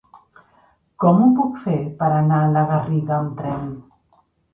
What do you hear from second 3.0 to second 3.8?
amb tren?